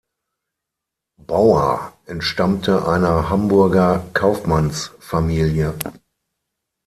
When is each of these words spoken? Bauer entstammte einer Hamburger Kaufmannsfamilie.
Bauer 1.27 1.93
entstammte 2.07 2.87
einer 2.87 3.29
Hamburger 3.29 4.03
Kaufmannsfamilie. 4.15 5.75